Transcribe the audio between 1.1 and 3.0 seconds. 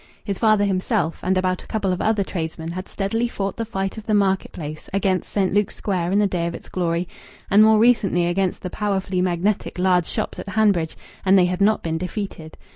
and about a couple of other tradesmen had